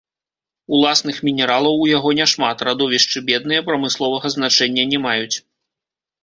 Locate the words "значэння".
4.39-4.83